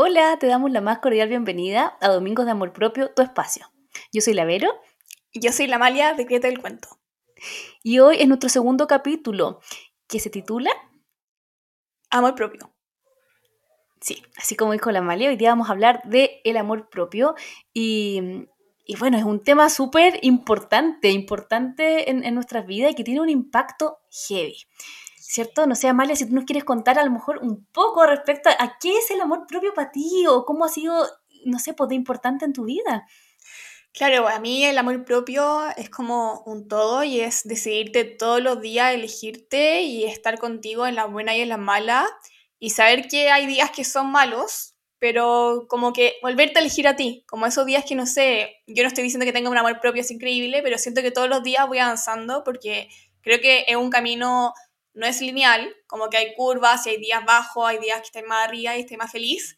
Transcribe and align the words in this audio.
Hola, 0.00 0.38
te 0.38 0.46
damos 0.46 0.70
la 0.70 0.80
más 0.80 1.00
cordial 1.00 1.28
bienvenida 1.28 1.98
a 2.00 2.06
Domingos 2.10 2.44
de 2.44 2.52
Amor 2.52 2.72
Propio, 2.72 3.10
tu 3.10 3.20
espacio. 3.20 3.66
Yo 4.12 4.20
soy 4.20 4.32
la 4.32 4.44
Vero. 4.44 4.70
Y 5.32 5.40
yo 5.40 5.50
soy 5.50 5.66
la 5.66 5.76
Malia 5.76 6.14
de 6.14 6.24
Creta 6.24 6.46
del 6.46 6.60
Cuento. 6.60 7.00
Y 7.82 7.98
hoy 7.98 8.18
es 8.20 8.28
nuestro 8.28 8.48
segundo 8.48 8.86
capítulo, 8.86 9.58
que 10.06 10.20
se 10.20 10.30
titula 10.30 10.70
Amor 12.10 12.36
Propio. 12.36 12.72
Sí, 14.00 14.22
así 14.36 14.54
como 14.54 14.70
dijo 14.70 14.92
la 14.92 15.02
Malia, 15.02 15.30
hoy 15.30 15.36
día 15.36 15.50
vamos 15.50 15.68
a 15.68 15.72
hablar 15.72 16.00
de 16.04 16.42
el 16.44 16.58
amor 16.58 16.90
propio 16.90 17.34
y, 17.74 18.46
y 18.86 18.94
bueno, 19.00 19.18
es 19.18 19.24
un 19.24 19.42
tema 19.42 19.68
súper 19.68 20.20
importante, 20.22 21.10
importante 21.10 22.08
en, 22.08 22.22
en 22.22 22.36
nuestras 22.36 22.68
vidas 22.68 22.92
y 22.92 22.94
que 22.94 23.02
tiene 23.02 23.20
un 23.20 23.30
impacto 23.30 23.98
heavy. 24.28 24.58
¿Cierto? 25.28 25.66
No 25.66 25.74
sé, 25.74 25.88
Amalia, 25.88 26.16
si 26.16 26.26
tú 26.26 26.34
nos 26.34 26.44
quieres 26.44 26.64
contar 26.64 26.98
a 26.98 27.04
lo 27.04 27.10
mejor 27.10 27.40
un 27.42 27.66
poco 27.66 28.06
respecto 28.06 28.48
a, 28.48 28.78
qué 28.80 28.96
es 28.96 29.10
el 29.10 29.20
amor 29.20 29.46
propio 29.46 29.74
para 29.74 29.92
ti 29.92 30.24
o 30.26 30.46
cómo 30.46 30.64
ha 30.64 30.70
sido, 30.70 31.06
no 31.44 31.58
sé, 31.58 31.74
pues 31.74 31.90
de 31.90 31.96
importante 31.96 32.46
en 32.46 32.54
tu 32.54 32.64
vida. 32.64 33.06
Claro, 33.92 34.26
a 34.26 34.40
mí 34.40 34.64
el 34.64 34.78
amor 34.78 35.04
propio 35.04 35.68
es 35.76 35.90
como 35.90 36.42
un 36.46 36.66
todo 36.66 37.04
y 37.04 37.20
es 37.20 37.42
decidirte 37.44 38.06
todos 38.06 38.40
los 38.40 38.62
días, 38.62 38.94
elegirte 38.94 39.82
y 39.82 40.04
estar 40.04 40.38
contigo 40.38 40.86
en 40.86 40.94
la 40.94 41.04
buena 41.04 41.36
y 41.36 41.42
en 41.42 41.50
la 41.50 41.58
mala 41.58 42.08
y 42.58 42.70
saber 42.70 43.06
que 43.06 43.30
hay 43.30 43.46
días 43.46 43.70
que 43.70 43.84
son 43.84 44.10
malos, 44.10 44.76
pero 44.98 45.66
como 45.68 45.92
que 45.92 46.14
volverte 46.22 46.58
a 46.58 46.62
elegir 46.62 46.88
a 46.88 46.96
ti, 46.96 47.24
como 47.28 47.44
esos 47.44 47.66
días 47.66 47.84
que 47.84 47.94
no 47.94 48.06
sé, 48.06 48.62
yo 48.66 48.82
no 48.82 48.88
estoy 48.88 49.04
diciendo 49.04 49.26
que 49.26 49.34
tenga 49.34 49.50
un 49.50 49.58
amor 49.58 49.78
propio 49.78 50.00
es 50.00 50.10
increíble, 50.10 50.62
pero 50.62 50.78
siento 50.78 51.02
que 51.02 51.10
todos 51.10 51.28
los 51.28 51.42
días 51.42 51.68
voy 51.68 51.80
avanzando 51.80 52.44
porque 52.44 52.88
creo 53.20 53.40
que 53.40 53.66
es 53.68 53.76
un 53.76 53.90
camino 53.90 54.54
no 54.98 55.06
es 55.06 55.20
lineal, 55.20 55.74
como 55.86 56.10
que 56.10 56.16
hay 56.16 56.34
curvas 56.34 56.86
y 56.86 56.90
hay 56.90 56.98
días 56.98 57.24
bajos, 57.24 57.68
hay 57.68 57.78
días 57.78 58.00
que 58.00 58.06
estás 58.06 58.24
más 58.26 58.48
arriba 58.48 58.76
y 58.76 58.80
estás 58.80 58.98
más 58.98 59.12
feliz, 59.12 59.56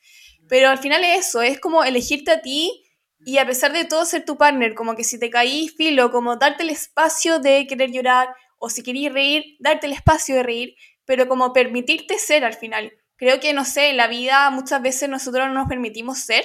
pero 0.49 0.69
al 0.69 0.79
final 0.79 1.03
es 1.05 1.29
eso, 1.29 1.43
es 1.43 1.59
como 1.59 1.83
elegirte 1.83 2.30
a 2.30 2.43
ti 2.43 2.85
y 3.25 3.39
a 3.39 3.46
pesar 3.46 3.73
de 3.73 3.85
todo 3.85 4.05
ser 4.05 4.24
tu 4.24 4.37
partner, 4.37 4.74
como 4.74 4.96
que 4.96 5.05
si 5.05 5.18
te 5.18 5.30
caí 5.30 5.68
filo, 5.68 6.11
como 6.11 6.37
darte 6.37 6.63
el 6.63 6.71
espacio 6.71 7.38
de 7.38 7.66
querer 7.66 7.91
llorar 7.91 8.29
o 8.59 8.71
si 8.71 8.83
querías 8.83 9.13
reír, 9.13 9.57
darte 9.59 9.87
el 9.87 9.93
espacio 9.93 10.37
de 10.37 10.43
reír, 10.43 10.74
pero 11.05 11.29
como 11.29 11.52
permitirte 11.52 12.18
ser 12.18 12.45
al 12.45 12.55
final. 12.55 12.93
Creo 13.16 13.41
que, 13.41 13.52
no 13.52 13.65
sé, 13.65 13.91
en 13.91 13.96
la 13.96 14.07
vida 14.07 14.49
muchas 14.51 14.80
veces 14.80 15.09
nosotros 15.09 15.46
no 15.49 15.55
nos 15.55 15.68
permitimos 15.68 16.18
ser. 16.21 16.45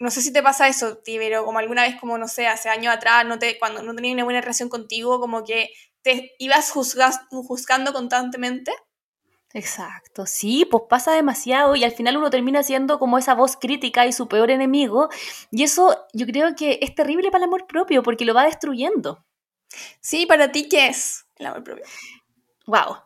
No 0.00 0.10
sé 0.10 0.22
si 0.22 0.32
te 0.32 0.42
pasa 0.42 0.66
eso, 0.66 1.00
pero 1.04 1.44
como 1.44 1.58
alguna 1.58 1.82
vez, 1.82 1.94
como 2.00 2.16
no 2.18 2.26
sé, 2.26 2.46
hace 2.46 2.68
años 2.68 2.92
atrás, 2.94 3.24
no 3.26 3.38
te, 3.38 3.58
cuando 3.58 3.82
no 3.82 3.94
tenía 3.94 4.14
una 4.14 4.24
buena 4.24 4.40
relación 4.40 4.68
contigo, 4.68 5.20
como 5.20 5.44
que 5.44 5.70
te 6.02 6.32
ibas 6.38 6.70
juzgando 6.70 7.92
constantemente. 7.92 8.72
Exacto, 9.52 10.26
sí, 10.26 10.64
pues 10.70 10.84
pasa 10.88 11.12
demasiado 11.12 11.74
y 11.74 11.82
al 11.82 11.90
final 11.90 12.16
uno 12.16 12.30
termina 12.30 12.62
siendo 12.62 13.00
como 13.00 13.18
esa 13.18 13.34
voz 13.34 13.56
crítica 13.56 14.06
y 14.06 14.12
su 14.12 14.28
peor 14.28 14.50
enemigo 14.50 15.08
y 15.50 15.64
eso 15.64 16.06
yo 16.12 16.24
creo 16.26 16.54
que 16.54 16.78
es 16.82 16.94
terrible 16.94 17.32
para 17.32 17.42
el 17.44 17.48
amor 17.48 17.66
propio 17.66 18.04
porque 18.04 18.24
lo 18.24 18.32
va 18.32 18.44
destruyendo. 18.44 19.24
Sí, 20.00 20.26
para 20.26 20.52
ti, 20.52 20.68
¿qué 20.68 20.86
es 20.86 21.26
el 21.36 21.46
amor 21.46 21.64
propio? 21.64 21.84
Wow, 22.66 22.98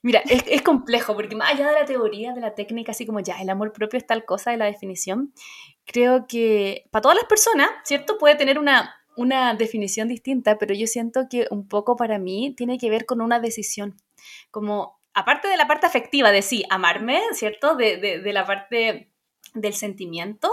mira, 0.00 0.20
es, 0.20 0.42
es 0.46 0.62
complejo 0.62 1.14
porque 1.14 1.36
más 1.36 1.52
allá 1.52 1.68
de 1.68 1.80
la 1.80 1.84
teoría, 1.84 2.32
de 2.32 2.40
la 2.40 2.54
técnica, 2.54 2.92
así 2.92 3.04
como 3.04 3.20
ya, 3.20 3.38
el 3.42 3.50
amor 3.50 3.74
propio 3.74 3.98
es 3.98 4.06
tal 4.06 4.24
cosa 4.24 4.52
de 4.52 4.56
la 4.56 4.64
definición, 4.64 5.34
creo 5.84 6.26
que 6.26 6.86
para 6.90 7.02
todas 7.02 7.18
las 7.18 7.26
personas, 7.26 7.68
¿cierto? 7.84 8.16
Puede 8.16 8.36
tener 8.36 8.58
una 8.58 8.99
una 9.20 9.54
definición 9.54 10.08
distinta, 10.08 10.56
pero 10.56 10.74
yo 10.74 10.86
siento 10.86 11.28
que 11.28 11.46
un 11.50 11.68
poco 11.68 11.94
para 11.94 12.18
mí 12.18 12.54
tiene 12.56 12.78
que 12.78 12.88
ver 12.88 13.04
con 13.04 13.20
una 13.20 13.38
decisión, 13.38 13.96
como 14.50 14.98
aparte 15.12 15.46
de 15.48 15.58
la 15.58 15.66
parte 15.66 15.86
afectiva 15.86 16.32
de 16.32 16.40
sí, 16.40 16.64
amarme, 16.70 17.20
¿cierto? 17.32 17.76
De, 17.76 17.98
de, 17.98 18.32
la 18.32 18.46
parte 18.46 19.12
del 19.54 19.74
sentimiento, 19.74 20.50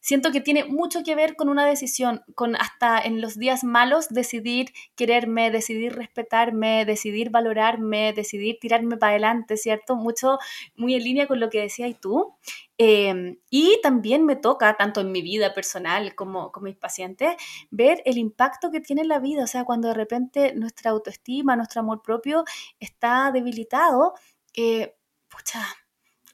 siento 0.00 0.32
que 0.32 0.40
tiene 0.40 0.64
mucho 0.64 1.02
que 1.04 1.14
ver 1.14 1.36
con 1.36 1.48
una 1.48 1.66
decisión, 1.66 2.22
con 2.34 2.56
hasta 2.56 2.98
en 3.00 3.20
los 3.20 3.38
días 3.38 3.64
malos 3.64 4.08
decidir 4.08 4.72
quererme, 4.96 5.50
decidir 5.50 5.94
respetarme, 5.94 6.84
decidir 6.84 7.30
valorarme, 7.30 8.12
decidir 8.12 8.58
tirarme 8.60 8.96
para 8.96 9.12
adelante, 9.12 9.56
¿cierto? 9.56 9.96
Mucho, 9.96 10.38
muy 10.76 10.94
en 10.94 11.04
línea 11.04 11.26
con 11.26 11.40
lo 11.40 11.50
que 11.50 11.60
decías 11.60 11.94
tú. 12.00 12.34
Em, 12.78 13.36
y 13.50 13.78
también 13.82 14.24
me 14.24 14.36
toca, 14.36 14.74
tanto 14.76 15.02
en 15.02 15.12
mi 15.12 15.20
vida 15.20 15.52
personal 15.52 16.14
como 16.14 16.50
con 16.50 16.64
mis 16.64 16.76
pacientes, 16.76 17.34
ver 17.70 18.02
el 18.06 18.16
impacto 18.16 18.70
que 18.70 18.80
tiene 18.80 19.02
en 19.02 19.08
la 19.08 19.18
vida. 19.18 19.44
O 19.44 19.46
sea, 19.46 19.64
cuando 19.64 19.88
de 19.88 19.94
repente 19.94 20.54
nuestra 20.54 20.90
autoestima, 20.92 21.56
nuestro 21.56 21.80
amor 21.80 22.00
propio 22.02 22.44
está 22.78 23.30
debilitado, 23.32 24.14
eh, 24.54 24.94
pucha, 25.28 25.62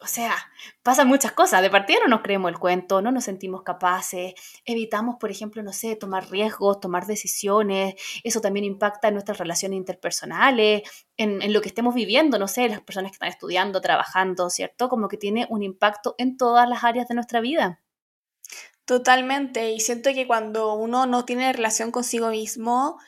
o 0.01 0.07
sea, 0.07 0.34
pasan 0.83 1.09
muchas 1.09 1.33
cosas. 1.33 1.62
De 1.62 1.71
partida 1.71 2.01
no 2.03 2.09
nos 2.09 2.23
creemos 2.23 2.51
el 2.51 2.59
cuento, 2.59 3.01
no 3.01 3.12
nos 3.12 3.25
sentimos 3.25 3.62
capaces, 3.62 4.34
evitamos, 4.65 5.17
por 5.19 5.31
ejemplo, 5.31 5.62
no 5.62 5.73
sé, 5.73 5.97
tomar 5.97 6.31
riesgos, 6.31 6.81
tomar 6.81 7.07
decisiones. 7.07 7.95
Eso 8.23 8.41
también 8.41 8.65
impacta 8.65 9.09
en 9.09 9.15
nuestras 9.15 9.39
relaciones 9.39 9.77
interpersonales, 9.77 10.83
en, 11.17 11.41
en, 11.43 11.53
lo 11.53 11.61
que 11.61 11.69
estemos 11.69 11.95
viviendo, 11.95 12.39
no 12.39 12.49
sé, 12.49 12.69
las 12.69 12.81
personas 12.81 13.11
que 13.11 13.17
están 13.17 13.29
estudiando, 13.31 13.81
trabajando, 13.81 14.51
¿cierto? 14.51 14.89
Como 14.89 15.09
que 15.09 15.17
tiene 15.17 15.47
un 15.49 15.62
impacto 15.62 16.15
en 16.19 16.37
todas 16.37 16.69
las 16.69 16.85
áreas 16.85 17.09
de 17.09 17.15
nuestra 17.15 17.41
vida. 17.41 17.81
Totalmente. 18.87 19.73
Y 19.73 19.81
siento 19.81 20.11
que 20.15 20.27
cuando 20.27 20.75
uno 20.75 21.06
no 21.06 21.25
tiene 21.25 21.53
relación 21.53 21.91
consigo 21.91 22.29
mismo, 22.29 22.99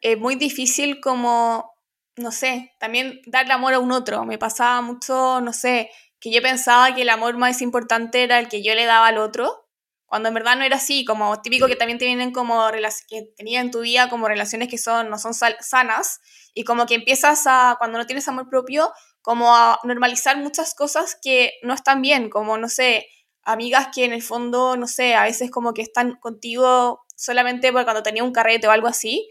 es 0.00 0.18
muy 0.18 0.34
difícil 0.34 1.00
como, 1.00 1.72
no 2.16 2.32
sé, 2.32 2.72
también 2.80 3.20
darle 3.26 3.52
amor 3.52 3.74
a 3.74 3.78
un 3.78 3.92
otro. 3.92 4.24
Me 4.24 4.38
pasaba 4.38 4.80
mucho, 4.80 5.40
no 5.40 5.52
sé, 5.52 5.90
que 6.20 6.30
yo 6.30 6.42
pensaba 6.42 6.94
que 6.94 7.02
el 7.02 7.08
amor 7.08 7.36
más 7.38 7.62
importante 7.62 8.22
era 8.22 8.38
el 8.38 8.48
que 8.48 8.62
yo 8.62 8.74
le 8.74 8.84
daba 8.84 9.06
al 9.06 9.18
otro, 9.18 9.66
cuando 10.10 10.28
en 10.28 10.34
verdad 10.34 10.56
no 10.56 10.64
era 10.64 10.76
así, 10.76 11.04
como 11.04 11.40
típico 11.40 11.68
que 11.68 11.76
también 11.76 11.98
te 11.98 12.04
vienen 12.04 12.32
como 12.32 12.68
que 13.08 13.32
tenías 13.36 13.64
en 13.64 13.70
tu 13.70 13.80
vida 13.80 14.10
como 14.10 14.26
relaciones 14.26 14.68
que 14.68 14.76
son 14.76 15.08
no 15.08 15.18
son 15.18 15.34
sanas 15.34 16.20
y 16.52 16.64
como 16.64 16.86
que 16.86 16.96
empiezas 16.96 17.44
a 17.46 17.76
cuando 17.78 17.96
no 17.96 18.06
tienes 18.06 18.26
amor 18.26 18.48
propio 18.50 18.92
como 19.22 19.54
a 19.54 19.78
normalizar 19.84 20.36
muchas 20.36 20.74
cosas 20.74 21.16
que 21.22 21.52
no 21.62 21.74
están 21.74 22.02
bien, 22.02 22.28
como 22.28 22.58
no 22.58 22.68
sé, 22.68 23.06
amigas 23.44 23.88
que 23.94 24.04
en 24.04 24.12
el 24.12 24.22
fondo 24.22 24.76
no 24.76 24.88
sé, 24.88 25.14
a 25.14 25.22
veces 25.22 25.50
como 25.50 25.74
que 25.74 25.82
están 25.82 26.16
contigo 26.16 27.02
solamente 27.16 27.70
porque 27.70 27.84
cuando 27.84 28.02
tenía 28.02 28.24
un 28.24 28.32
carrete 28.32 28.66
o 28.66 28.72
algo 28.72 28.88
así 28.88 29.30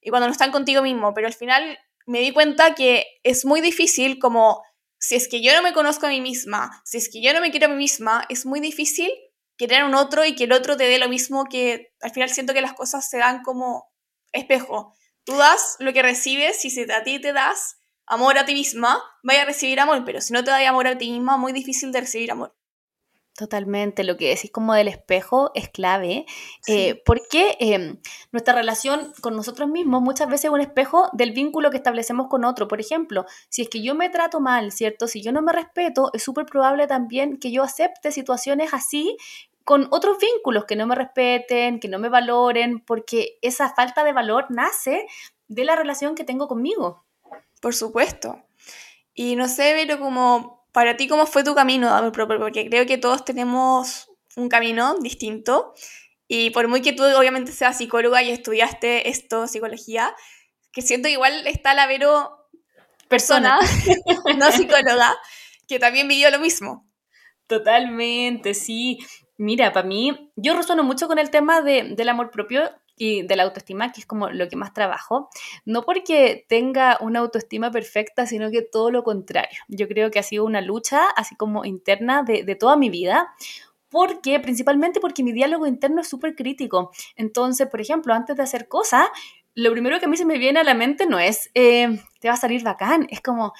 y 0.00 0.10
cuando 0.10 0.28
no 0.28 0.32
están 0.32 0.52
contigo 0.52 0.80
mismo, 0.80 1.12
pero 1.12 1.26
al 1.26 1.34
final 1.34 1.76
me 2.06 2.20
di 2.20 2.32
cuenta 2.32 2.74
que 2.76 3.04
es 3.24 3.44
muy 3.44 3.60
difícil 3.60 4.20
como 4.20 4.62
si 5.00 5.16
es 5.16 5.28
que 5.28 5.40
yo 5.42 5.54
no 5.54 5.62
me 5.62 5.72
conozco 5.72 6.06
a 6.06 6.10
mí 6.10 6.20
misma, 6.20 6.82
si 6.84 6.98
es 6.98 7.08
que 7.08 7.22
yo 7.22 7.32
no 7.32 7.40
me 7.40 7.50
quiero 7.50 7.66
a 7.66 7.70
mí 7.70 7.76
misma, 7.76 8.24
es 8.28 8.44
muy 8.44 8.60
difícil 8.60 9.10
querer 9.56 9.80
a 9.80 9.86
un 9.86 9.94
otro 9.94 10.24
y 10.24 10.36
que 10.36 10.44
el 10.44 10.52
otro 10.52 10.76
te 10.76 10.84
dé 10.84 10.98
lo 10.98 11.08
mismo 11.08 11.46
que 11.46 11.92
al 12.00 12.12
final 12.12 12.30
siento 12.30 12.52
que 12.52 12.60
las 12.60 12.74
cosas 12.74 13.08
se 13.08 13.18
dan 13.18 13.42
como 13.42 13.90
espejo. 14.32 14.94
Tú 15.24 15.36
das 15.36 15.76
lo 15.80 15.92
que 15.92 16.02
recibes, 16.02 16.64
y 16.64 16.70
si 16.70 16.82
a 16.90 17.02
ti 17.02 17.18
te 17.18 17.32
das 17.32 17.78
amor 18.06 18.38
a 18.38 18.44
ti 18.44 18.54
misma, 18.54 19.02
vaya 19.22 19.42
a 19.42 19.44
recibir 19.46 19.80
amor, 19.80 20.04
pero 20.04 20.20
si 20.20 20.32
no 20.32 20.44
te 20.44 20.50
das 20.50 20.66
amor 20.66 20.86
a 20.86 20.98
ti 20.98 21.10
misma, 21.10 21.36
muy 21.36 21.52
difícil 21.52 21.92
de 21.92 22.00
recibir 22.00 22.30
amor. 22.30 22.54
Totalmente, 23.40 24.04
lo 24.04 24.18
que 24.18 24.28
decís 24.28 24.50
como 24.50 24.74
del 24.74 24.86
espejo 24.86 25.50
es 25.54 25.70
clave, 25.70 26.26
eh, 26.66 27.02
porque 27.06 27.56
em, 27.58 27.96
nuestra 28.32 28.52
relación 28.52 29.14
con 29.22 29.34
nosotros 29.34 29.66
mismos 29.66 30.02
muchas 30.02 30.28
veces 30.28 30.44
es 30.44 30.50
un 30.50 30.60
espejo 30.60 31.08
del 31.14 31.32
vínculo 31.32 31.70
que 31.70 31.78
establecemos 31.78 32.28
con 32.28 32.44
otro. 32.44 32.68
Por 32.68 32.82
ejemplo, 32.82 33.24
si 33.48 33.62
es 33.62 33.70
que 33.70 33.80
yo 33.80 33.94
me 33.94 34.10
trato 34.10 34.40
mal, 34.40 34.72
¿cierto? 34.72 35.06
Si 35.06 35.22
yo 35.22 35.32
no 35.32 35.40
me 35.40 35.54
respeto, 35.54 36.10
es 36.12 36.22
súper 36.22 36.44
probable 36.44 36.86
también 36.86 37.38
que 37.38 37.50
yo 37.50 37.62
acepte 37.62 38.12
situaciones 38.12 38.74
así 38.74 39.16
con 39.64 39.88
otros 39.90 40.18
vínculos 40.18 40.66
que 40.66 40.76
no 40.76 40.86
me 40.86 40.94
respeten, 40.94 41.80
que 41.80 41.88
no 41.88 41.98
me 41.98 42.10
valoren, 42.10 42.80
porque 42.80 43.38
esa 43.40 43.74
falta 43.74 44.04
de 44.04 44.12
valor 44.12 44.48
nace 44.50 45.06
de 45.48 45.64
la 45.64 45.76
relación 45.76 46.14
que 46.14 46.24
tengo 46.24 46.46
conmigo. 46.46 47.06
Por 47.62 47.74
supuesto. 47.74 48.36
Y 49.14 49.34
no 49.34 49.48
sé, 49.48 49.72
pero 49.78 49.98
como 49.98 50.59
para 50.72 50.96
ti, 50.96 51.08
¿cómo 51.08 51.26
fue 51.26 51.44
tu 51.44 51.54
camino 51.54 51.88
amor 51.94 52.12
propio? 52.12 52.38
Porque 52.38 52.68
creo 52.68 52.86
que 52.86 52.98
todos 52.98 53.24
tenemos 53.24 54.10
un 54.36 54.48
camino 54.48 54.96
distinto. 55.00 55.74
Y 56.28 56.50
por 56.50 56.68
muy 56.68 56.80
que 56.80 56.92
tú 56.92 57.02
obviamente 57.04 57.52
seas 57.52 57.78
psicóloga 57.78 58.22
y 58.22 58.30
estudiaste 58.30 59.08
esto, 59.08 59.48
psicología, 59.48 60.14
que 60.72 60.82
siento 60.82 61.06
que 61.06 61.14
igual 61.14 61.46
está 61.46 61.74
la 61.74 61.86
Vero 61.86 62.48
persona, 63.08 63.58
no 64.38 64.52
psicóloga, 64.52 65.16
que 65.66 65.80
también 65.80 66.06
vivió 66.06 66.30
lo 66.30 66.38
mismo. 66.38 66.88
Totalmente, 67.48 68.54
sí. 68.54 68.98
Mira, 69.36 69.72
para 69.72 69.88
mí, 69.88 70.30
yo 70.36 70.54
resueno 70.54 70.84
mucho 70.84 71.08
con 71.08 71.18
el 71.18 71.30
tema 71.30 71.62
de, 71.62 71.94
del 71.96 72.08
amor 72.08 72.30
propio 72.30 72.70
y 73.00 73.22
de 73.22 73.34
la 73.34 73.44
autoestima, 73.44 73.92
que 73.92 74.00
es 74.00 74.06
como 74.06 74.28
lo 74.28 74.46
que 74.48 74.56
más 74.56 74.74
trabajo, 74.74 75.30
no 75.64 75.84
porque 75.84 76.44
tenga 76.48 76.98
una 77.00 77.20
autoestima 77.20 77.70
perfecta, 77.70 78.26
sino 78.26 78.50
que 78.50 78.60
todo 78.60 78.90
lo 78.90 79.02
contrario. 79.02 79.58
Yo 79.68 79.88
creo 79.88 80.10
que 80.10 80.18
ha 80.18 80.22
sido 80.22 80.44
una 80.44 80.60
lucha, 80.60 81.08
así 81.16 81.34
como 81.34 81.64
interna, 81.64 82.22
de, 82.22 82.44
de 82.44 82.54
toda 82.56 82.76
mi 82.76 82.90
vida, 82.90 83.34
porque 83.88 84.38
principalmente 84.38 85.00
porque 85.00 85.22
mi 85.22 85.32
diálogo 85.32 85.66
interno 85.66 86.02
es 86.02 86.08
súper 86.08 86.36
crítico. 86.36 86.90
Entonces, 87.16 87.68
por 87.68 87.80
ejemplo, 87.80 88.12
antes 88.12 88.36
de 88.36 88.42
hacer 88.42 88.68
cosas, 88.68 89.08
lo 89.54 89.72
primero 89.72 89.98
que 89.98 90.04
a 90.04 90.08
mí 90.08 90.18
se 90.18 90.26
me 90.26 90.36
viene 90.36 90.60
a 90.60 90.64
la 90.64 90.74
mente 90.74 91.06
no 91.06 91.18
es, 91.18 91.50
eh, 91.54 91.88
te 92.20 92.28
va 92.28 92.34
a 92.34 92.36
salir 92.36 92.62
bacán, 92.62 93.06
es 93.10 93.22
como, 93.22 93.54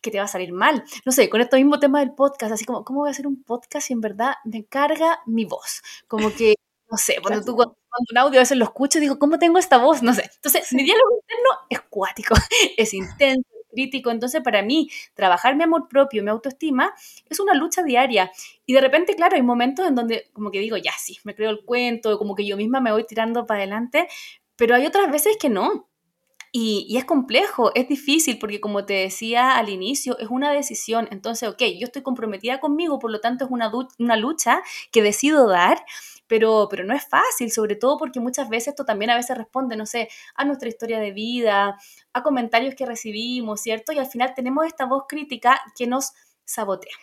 que 0.00 0.10
te 0.10 0.18
va 0.18 0.24
a 0.24 0.28
salir 0.28 0.52
mal. 0.52 0.84
No 1.04 1.12
sé, 1.12 1.28
con 1.28 1.42
este 1.42 1.56
mismo 1.56 1.78
tema 1.78 2.00
del 2.00 2.14
podcast, 2.14 2.52
así 2.52 2.64
como, 2.64 2.82
¿cómo 2.82 3.00
voy 3.00 3.08
a 3.08 3.10
hacer 3.10 3.26
un 3.26 3.42
podcast 3.42 3.88
si 3.88 3.92
en 3.92 4.00
verdad 4.00 4.36
me 4.44 4.64
carga 4.64 5.20
mi 5.26 5.44
voz? 5.44 5.82
Como 6.08 6.32
que, 6.32 6.54
no 6.90 6.96
sé, 6.96 7.16
cuando 7.22 7.44
tú 7.44 7.56
cuando, 7.56 7.76
un 8.10 8.18
audio 8.18 8.38
a 8.40 8.42
veces 8.42 8.58
lo 8.58 8.64
escucho 8.64 9.00
digo, 9.00 9.18
¿cómo 9.18 9.38
tengo 9.38 9.58
esta 9.58 9.78
voz? 9.78 10.02
No 10.02 10.12
sé. 10.12 10.30
Entonces, 10.36 10.72
mi 10.72 10.84
diálogo 10.84 11.18
interno 11.22 11.66
es 11.70 11.80
cuático, 11.88 12.34
es 12.76 12.94
intenso, 12.94 13.48
crítico. 13.76 14.10
Entonces, 14.10 14.42
para 14.42 14.62
mí, 14.62 14.90
trabajar 15.14 15.54
mi 15.56 15.62
amor 15.62 15.88
propio, 15.88 16.22
mi 16.22 16.30
autoestima, 16.30 16.94
es 17.28 17.38
una 17.40 17.54
lucha 17.54 17.82
diaria. 17.82 18.32
Y 18.64 18.72
de 18.72 18.80
repente, 18.80 19.14
claro, 19.14 19.36
hay 19.36 19.42
momentos 19.42 19.86
en 19.86 19.94
donde 19.94 20.30
como 20.32 20.50
que 20.50 20.60
digo, 20.60 20.76
ya 20.76 20.92
sí, 20.98 21.18
me 21.24 21.34
creo 21.34 21.50
el 21.50 21.64
cuento, 21.64 22.18
como 22.18 22.34
que 22.34 22.46
yo 22.46 22.56
misma 22.56 22.80
me 22.80 22.92
voy 22.92 23.04
tirando 23.04 23.46
para 23.46 23.60
adelante, 23.60 24.08
pero 24.56 24.74
hay 24.74 24.86
otras 24.86 25.10
veces 25.10 25.36
que 25.38 25.48
no. 25.50 25.88
Y, 26.52 26.86
y, 26.88 26.96
es 26.96 27.04
complejo, 27.04 27.72
es 27.74 27.86
difícil, 27.86 28.38
porque 28.38 28.62
como 28.62 28.86
te 28.86 28.94
decía 28.94 29.58
al 29.58 29.68
inicio, 29.68 30.16
es 30.18 30.28
una 30.30 30.52
decisión. 30.52 31.06
Entonces, 31.10 31.50
ok, 31.50 31.62
yo 31.78 31.84
estoy 31.86 32.02
comprometida 32.02 32.60
conmigo, 32.60 32.98
por 32.98 33.10
lo 33.10 33.20
tanto 33.20 33.44
es 33.44 33.50
una, 33.50 33.70
una 33.98 34.16
lucha 34.16 34.62
que 34.90 35.02
decido 35.02 35.48
dar, 35.48 35.84
pero, 36.26 36.68
pero 36.70 36.84
no 36.84 36.94
es 36.94 37.06
fácil, 37.08 37.50
sobre 37.50 37.76
todo 37.76 37.98
porque 37.98 38.20
muchas 38.20 38.48
veces 38.48 38.68
esto 38.68 38.84
también 38.84 39.10
a 39.10 39.16
veces 39.16 39.36
responde, 39.36 39.76
no 39.76 39.86
sé, 39.86 40.08
a 40.34 40.44
nuestra 40.44 40.68
historia 40.68 40.98
de 41.00 41.12
vida, 41.12 41.78
a 42.12 42.22
comentarios 42.22 42.74
que 42.74 42.86
recibimos, 42.86 43.60
¿cierto? 43.60 43.92
Y 43.92 43.98
al 43.98 44.06
final 44.06 44.34
tenemos 44.34 44.66
esta 44.66 44.86
voz 44.86 45.04
crítica 45.08 45.60
que 45.76 45.86
nos 45.86 46.12
sabotea. 46.44 46.96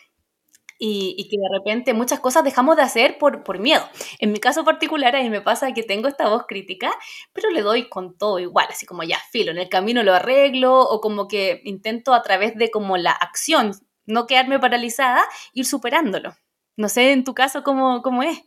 Y, 0.86 1.30
que 1.30 1.38
de 1.38 1.48
repente 1.58 1.94
muchas 1.94 2.20
cosas 2.20 2.44
dejamos 2.44 2.76
de 2.76 2.82
hacer 2.82 3.18
por, 3.18 3.44
por 3.44 3.58
miedo. 3.58 3.88
En 4.20 4.34
mi 4.34 4.40
caso 4.40 4.66
particular, 4.66 5.16
a 5.16 5.22
mí 5.22 5.30
me 5.30 5.40
pasa 5.40 5.72
que 5.72 5.82
tengo 5.82 6.10
esta 6.10 6.28
voz 6.28 6.44
crítica, 6.46 6.92
pero 7.32 7.50
le 7.52 7.62
doy 7.62 7.88
con 7.88 8.18
todo 8.18 8.40
igual, 8.40 8.68
así 8.70 8.86
como 8.86 9.04
ya 9.04 9.18
filo, 9.32 9.52
en 9.52 9.60
el 9.60 9.70
camino 9.70 10.04
lo 10.04 10.14
arreglo 10.14 10.82
o 10.82 11.00
como 11.00 11.30
que 11.30 11.62
intento 11.64 12.14
a 12.14 12.22
través 12.22 12.58
de 12.58 12.70
como 12.70 12.98
la 12.98 13.12
acción, 13.12 13.72
no 14.06 14.28
quedarme 14.28 14.60
paralizada, 14.60 15.24
ir 15.54 15.66
superándolo. 15.66 16.36
No 16.76 16.90
sé 16.90 17.14
en 17.14 17.24
tu 17.24 17.34
caso 17.34 17.64
cómo, 17.64 18.02
cómo 18.02 18.24
es. 18.24 18.42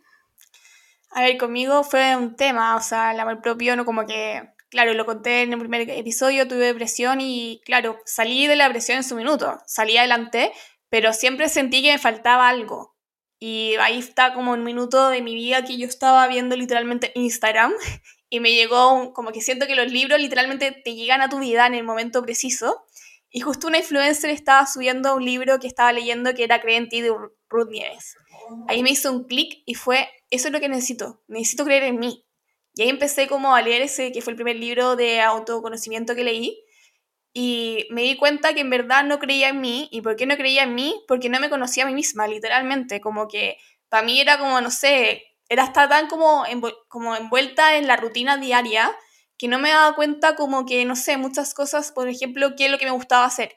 A 1.11 1.23
ver, 1.23 1.39
conmigo 1.39 1.85
fue 1.85 2.17
un 2.17 2.37
tema, 2.37 2.77
o 2.77 2.81
sea, 2.81 3.13
el 3.13 3.21
amor 3.21 3.41
propio, 3.41 3.77
no 3.77 3.85
como 3.85 4.07
que, 4.07 4.43
claro, 4.69 4.93
lo 4.95 5.07
conté 5.07 5.43
en 5.43 5.53
el 5.53 5.59
primer 5.59 5.89
episodio, 5.89 6.47
tuve 6.49 6.67
depresión 6.67 7.21
y, 7.21 7.61
claro, 7.65 7.99
salí 8.05 8.47
de 8.47 8.57
la 8.57 8.65
depresión 8.65 8.99
en 8.99 9.05
su 9.05 9.15
minuto, 9.15 9.59
salí 9.67 9.97
adelante, 9.97 10.53
pero 10.91 11.13
siempre 11.13 11.49
sentí 11.49 11.83
que 11.83 11.93
me 11.93 11.99
faltaba 11.99 12.49
algo. 12.49 12.97
Y 13.39 13.75
ahí 13.81 13.99
está 13.99 14.33
como 14.33 14.53
un 14.53 14.65
minuto 14.65 15.09
de 15.09 15.21
mi 15.21 15.35
vida 15.35 15.65
que 15.65 15.77
yo 15.77 15.87
estaba 15.87 16.27
viendo 16.27 16.57
literalmente 16.57 17.13
Instagram 17.15 17.73
y 18.31 18.41
me 18.41 18.53
llegó 18.53 19.13
como 19.13 19.31
que 19.31 19.41
siento 19.41 19.67
que 19.67 19.75
los 19.75 19.91
libros 19.91 20.21
literalmente 20.21 20.73
te 20.73 20.95
llegan 20.95 21.21
a 21.21 21.29
tu 21.29 21.39
vida 21.39 21.67
en 21.67 21.75
el 21.75 21.85
momento 21.85 22.23
preciso. 22.23 22.85
Y 23.31 23.41
justo 23.41 23.67
una 23.67 23.79
influencer 23.79 24.31
estaba 24.31 24.67
subiendo 24.67 25.15
un 25.15 25.25
libro 25.25 25.59
que 25.59 25.67
estaba 25.67 25.93
leyendo 25.93 26.33
que 26.33 26.45
era 26.45 26.61
Cree 26.61 26.77
en 26.77 26.89
ti 26.89 27.03
de 27.03 27.13
Ruth 27.51 27.69
Nieves. 27.69 28.17
Ahí 28.69 28.83
me 28.83 28.91
hizo 28.91 29.13
un 29.13 29.25
clic 29.25 29.63
y 29.67 29.75
fue 29.75 30.09
eso 30.31 30.49
es 30.49 30.53
lo 30.53 30.61
que 30.61 30.69
necesito, 30.69 31.23
necesito 31.29 31.65
creer 31.65 31.85
en 31.85 31.99
mí. 31.99 32.25
Y 32.75 32.83
ahí 32.83 32.89
empecé 32.89 33.27
como 33.27 33.55
a 33.55 33.63
leer 33.63 33.83
ese, 33.83 34.13
que 34.13 34.21
fue 34.21 34.33
el 34.33 34.37
primer 34.37 34.57
libro 34.57 34.97
de 34.97 35.21
autoconocimiento 35.21 36.15
que 36.15 36.25
leí, 36.25 36.63
y 37.33 37.87
me 37.91 38.03
di 38.03 38.17
cuenta 38.17 38.55
que 38.55 38.61
en 38.61 38.71
verdad 38.71 39.05
no 39.05 39.19
creía 39.19 39.51
en 39.51 39.61
mí. 39.61 39.89
¿Y 39.93 40.01
por 40.01 40.17
qué 40.17 40.25
no 40.25 40.39
creía 40.39 40.63
en 40.63 40.75
mí? 40.75 41.05
Porque 41.07 41.29
no 41.29 41.39
me 41.39 41.51
conocía 41.51 41.85
a 41.85 41.87
mí 41.87 41.93
misma, 41.93 42.27
literalmente. 42.27 43.03
Como 43.03 43.29
que 43.29 43.59
para 43.91 44.03
mí 44.03 44.19
era 44.21 44.39
como, 44.39 44.59
no 44.63 44.71
sé, 44.71 45.23
era 45.51 45.65
estar 45.65 45.87
tan 45.89 46.09
como, 46.09 46.45
como 46.89 47.15
envuelta 47.15 47.77
en 47.77 47.87
la 47.87 47.97
rutina 47.97 48.39
diaria 48.39 48.97
que 49.37 49.49
no 49.49 49.59
me 49.59 49.69
daba 49.69 49.95
cuenta 49.95 50.35
como 50.35 50.65
que, 50.65 50.87
no 50.87 50.97
sé, 50.97 51.19
muchas 51.19 51.53
cosas, 51.53 51.93
por 51.93 52.09
ejemplo, 52.09 52.57
qué 52.57 52.67
es 52.67 52.71
lo 52.71 52.79
que 52.79 52.87
me 52.87 52.91
gustaba 52.93 53.27
hacer. 53.27 53.55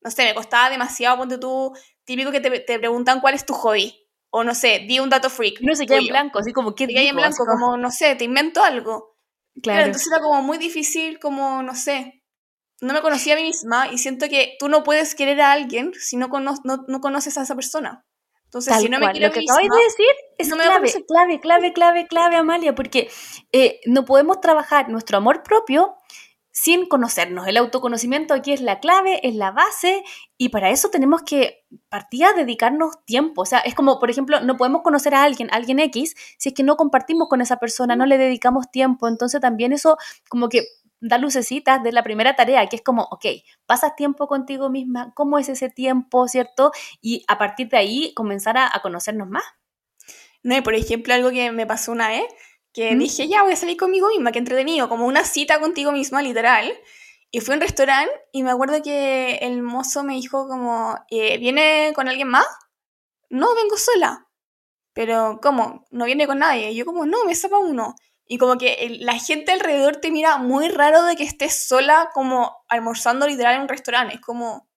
No 0.00 0.10
sé, 0.10 0.24
me 0.24 0.34
costaba 0.34 0.70
demasiado, 0.70 1.18
ponte 1.18 1.36
tú, 1.36 1.74
típico 2.04 2.32
que 2.32 2.40
te, 2.40 2.60
te 2.60 2.78
preguntan 2.78 3.20
cuál 3.20 3.34
es 3.34 3.44
tu 3.44 3.52
hobby 3.52 4.07
o 4.30 4.44
no 4.44 4.54
sé, 4.54 4.84
di 4.88 5.00
un 5.00 5.10
dato 5.10 5.30
freak. 5.30 5.60
No 5.60 5.74
se 5.74 5.86
queda 5.86 5.98
en 5.98 6.08
blanco, 6.08 6.38
así 6.38 6.52
como, 6.52 6.74
¿qué 6.74 6.84
en 6.88 7.16
blanco, 7.16 7.44
como, 7.46 7.76
no 7.76 7.90
sé, 7.90 8.14
te 8.14 8.24
invento 8.24 8.62
algo. 8.62 9.16
Claro. 9.62 9.86
Entonces 9.86 10.08
era 10.12 10.22
como 10.22 10.42
muy 10.42 10.58
difícil, 10.58 11.18
como, 11.18 11.62
no 11.62 11.74
sé, 11.74 12.18
no 12.80 12.94
me 12.94 13.02
conocía 13.02 13.34
a 13.34 13.36
mí 13.36 13.42
misma 13.42 13.88
y 13.88 13.98
siento 13.98 14.28
que 14.28 14.56
tú 14.58 14.68
no 14.68 14.84
puedes 14.84 15.14
querer 15.14 15.40
a 15.40 15.52
alguien 15.52 15.92
si 15.94 16.16
no, 16.16 16.28
no, 16.28 17.00
conoces 17.00 17.36
a 17.38 17.42
esa 17.42 17.54
persona. 17.54 18.04
Entonces, 18.44 18.76
si 18.78 18.88
no 18.88 18.98
me 18.98 19.10
quiero 19.10 19.26
Lo 19.26 19.32
que 19.32 19.40
acabas 19.40 19.62
de 19.62 19.84
decir 19.84 20.06
es 20.38 20.48
clave, 20.48 20.90
clave, 21.06 21.40
clave, 21.40 21.72
clave, 21.72 22.06
clave, 22.06 22.36
Amalia, 22.36 22.74
porque 22.74 23.10
eh, 23.52 23.80
no 23.84 24.06
podemos 24.06 24.40
trabajar 24.40 24.88
nuestro 24.88 25.18
amor 25.18 25.42
propio 25.42 25.96
sin 26.60 26.86
conocernos. 26.86 27.46
El 27.46 27.56
autoconocimiento 27.56 28.34
aquí 28.34 28.52
es 28.52 28.60
la 28.60 28.80
clave, 28.80 29.20
es 29.22 29.36
la 29.36 29.52
base 29.52 30.02
y 30.36 30.48
para 30.48 30.70
eso 30.70 30.90
tenemos 30.90 31.22
que 31.22 31.64
partir 31.88 32.24
a 32.24 32.32
dedicarnos 32.32 33.04
tiempo. 33.04 33.42
O 33.42 33.46
sea, 33.46 33.60
es 33.60 33.76
como, 33.76 34.00
por 34.00 34.10
ejemplo, 34.10 34.40
no 34.40 34.56
podemos 34.56 34.82
conocer 34.82 35.14
a 35.14 35.22
alguien, 35.22 35.48
alguien 35.52 35.78
X, 35.78 36.16
si 36.36 36.48
es 36.48 36.54
que 36.56 36.64
no 36.64 36.76
compartimos 36.76 37.28
con 37.28 37.40
esa 37.40 37.58
persona, 37.58 37.94
no 37.94 38.06
le 38.06 38.18
dedicamos 38.18 38.72
tiempo. 38.72 39.06
Entonces 39.06 39.40
también 39.40 39.72
eso 39.72 39.98
como 40.28 40.48
que 40.48 40.64
da 41.00 41.18
lucecitas 41.18 41.80
de 41.84 41.92
la 41.92 42.02
primera 42.02 42.34
tarea, 42.34 42.66
que 42.66 42.74
es 42.74 42.82
como, 42.82 43.04
ok, 43.04 43.26
pasas 43.66 43.94
tiempo 43.94 44.26
contigo 44.26 44.68
misma, 44.68 45.12
¿cómo 45.14 45.38
es 45.38 45.48
ese 45.48 45.70
tiempo, 45.70 46.26
cierto? 46.26 46.72
Y 47.00 47.24
a 47.28 47.38
partir 47.38 47.68
de 47.68 47.76
ahí 47.76 48.12
comenzar 48.14 48.58
a, 48.58 48.66
a 48.66 48.82
conocernos 48.82 49.28
más. 49.28 49.44
No, 50.42 50.56
y 50.56 50.60
por 50.60 50.74
ejemplo, 50.74 51.14
algo 51.14 51.30
que 51.30 51.52
me 51.52 51.66
pasó 51.66 51.92
una 51.92 52.08
vez, 52.08 52.24
que 52.72 52.94
¿Mm? 52.94 52.98
dije, 52.98 53.28
ya 53.28 53.42
voy 53.42 53.52
a 53.52 53.56
salir 53.56 53.76
conmigo 53.76 54.08
misma, 54.08 54.32
que 54.32 54.38
entretenido, 54.38 54.88
como 54.88 55.06
una 55.06 55.24
cita 55.24 55.60
contigo 55.60 55.92
misma, 55.92 56.22
literal. 56.22 56.72
Y 57.30 57.40
fui 57.40 57.52
a 57.52 57.56
un 57.56 57.60
restaurante 57.60 58.12
y 58.32 58.42
me 58.42 58.50
acuerdo 58.50 58.82
que 58.82 59.36
el 59.42 59.62
mozo 59.62 60.02
me 60.02 60.14
dijo 60.14 60.48
como, 60.48 60.96
eh, 61.10 61.38
¿viene 61.38 61.92
con 61.94 62.08
alguien 62.08 62.28
más? 62.28 62.46
No, 63.28 63.54
vengo 63.54 63.76
sola. 63.76 64.26
Pero, 64.94 65.38
¿cómo? 65.42 65.86
¿No 65.90 66.06
viene 66.06 66.26
con 66.26 66.38
nadie? 66.38 66.70
Y 66.72 66.76
yo 66.76 66.86
como, 66.86 67.06
no, 67.06 67.24
me 67.24 67.36
para 67.36 67.58
uno. 67.58 67.94
Y 68.26 68.38
como 68.38 68.58
que 68.58 68.96
la 69.00 69.18
gente 69.18 69.52
alrededor 69.52 69.96
te 69.96 70.10
mira 70.10 70.38
muy 70.38 70.68
raro 70.68 71.02
de 71.04 71.16
que 71.16 71.24
estés 71.24 71.66
sola 71.66 72.10
como 72.14 72.64
almorzando 72.68 73.26
literal 73.26 73.56
en 73.56 73.62
un 73.62 73.68
restaurante. 73.68 74.16
Es 74.16 74.20
como, 74.20 74.68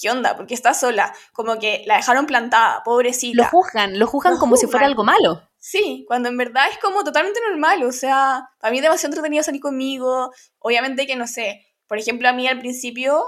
¿qué 0.00 0.10
onda? 0.10 0.36
¿Por 0.36 0.46
qué 0.46 0.54
estás 0.54 0.80
sola? 0.80 1.14
Como 1.32 1.58
que 1.58 1.82
la 1.86 1.96
dejaron 1.96 2.26
plantada, 2.26 2.82
pobrecita. 2.84 3.42
Lo 3.42 3.48
juzgan, 3.48 3.98
lo 3.98 4.06
juzgan 4.06 4.38
como 4.38 4.56
si 4.56 4.66
fuera 4.66 4.86
algo 4.86 5.04
malo. 5.04 5.42
Sí, 5.58 6.04
cuando 6.06 6.28
en 6.28 6.36
verdad 6.36 6.68
es 6.70 6.78
como 6.78 7.02
totalmente 7.02 7.40
normal, 7.48 7.82
o 7.82 7.92
sea, 7.92 8.48
para 8.60 8.70
mí 8.70 8.78
es 8.78 8.84
demasiado 8.84 9.12
entretenido 9.12 9.42
salir 9.42 9.60
conmigo, 9.60 10.32
obviamente 10.60 11.06
que 11.06 11.16
no 11.16 11.26
sé, 11.26 11.66
por 11.88 11.98
ejemplo, 11.98 12.28
a 12.28 12.32
mí 12.32 12.46
al 12.46 12.60
principio 12.60 13.24